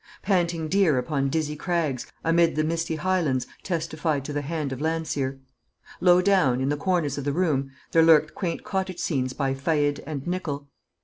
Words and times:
Panting 0.23 0.67
deer 0.67 0.97
upon 0.97 1.29
dizzy 1.29 1.55
crags, 1.55 2.11
amid 2.23 2.55
the 2.55 2.63
misty 2.63 2.95
Highlands, 2.95 3.45
testified 3.61 4.25
to 4.25 4.33
the 4.33 4.41
hand 4.41 4.71
of 4.73 4.81
Landseer. 4.81 5.37
Low 5.99 6.23
down, 6.23 6.59
in 6.59 6.69
the 6.69 6.75
corners 6.75 7.19
of 7.19 7.23
the 7.23 7.31
room, 7.33 7.69
there 7.91 8.01
lurked 8.01 8.33
quaint 8.33 8.63
cottage 8.63 8.97
scenes 8.97 9.33
by 9.33 9.53
Faed 9.53 9.99
and 10.07 10.25
Nichol. 10.25 10.67